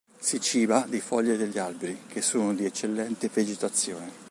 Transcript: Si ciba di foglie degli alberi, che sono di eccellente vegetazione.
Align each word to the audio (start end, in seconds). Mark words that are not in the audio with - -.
Si 0.17 0.39
ciba 0.41 0.87
di 0.89 0.99
foglie 0.99 1.37
degli 1.37 1.59
alberi, 1.59 2.05
che 2.07 2.23
sono 2.23 2.55
di 2.55 2.65
eccellente 2.65 3.29
vegetazione. 3.31 4.11